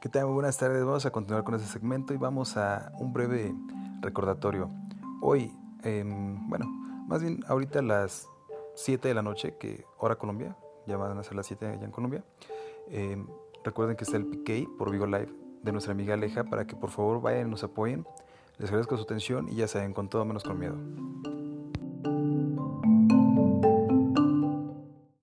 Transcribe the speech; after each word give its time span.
¿Qué 0.00 0.08
tal? 0.08 0.26
Muy 0.26 0.34
buenas 0.34 0.58
tardes. 0.58 0.84
Vamos 0.84 1.06
a 1.06 1.10
continuar 1.10 1.44
con 1.44 1.54
este 1.54 1.66
segmento 1.66 2.12
y 2.12 2.16
vamos 2.16 2.56
a 2.56 2.92
un 2.98 3.12
breve 3.12 3.54
recordatorio. 4.00 4.70
Hoy, 5.22 5.56
em, 5.82 6.48
bueno, 6.48 6.66
más 7.08 7.22
bien 7.22 7.40
ahorita 7.48 7.78
a 7.78 7.82
las 7.82 8.28
7 8.74 9.08
de 9.08 9.14
la 9.14 9.22
noche, 9.22 9.56
que 9.58 9.84
hora 9.98 10.16
Colombia, 10.16 10.56
ya 10.86 10.96
van 10.96 11.16
a 11.18 11.22
ser 11.22 11.36
las 11.36 11.46
7 11.46 11.66
allá 11.66 11.84
en 11.84 11.90
Colombia. 11.90 12.22
Em, 12.88 13.26
recuerden 13.64 13.96
que 13.96 14.04
está 14.04 14.16
el 14.16 14.26
PK 14.26 14.68
por 14.76 14.90
Vigo 14.90 15.06
Live 15.06 15.32
de 15.62 15.72
nuestra 15.72 15.92
amiga 15.92 16.14
Aleja 16.14 16.44
para 16.44 16.66
que 16.66 16.76
por 16.76 16.90
favor 16.90 17.22
vayan 17.22 17.48
y 17.48 17.50
nos 17.50 17.64
apoyen. 17.64 18.06
Les 18.58 18.68
agradezco 18.68 18.96
su 18.96 19.04
atención 19.04 19.48
y 19.48 19.56
ya 19.56 19.68
saben, 19.68 19.94
con 19.94 20.08
todo 20.08 20.24
menos 20.24 20.44
con 20.44 20.58
miedo. 20.58 20.76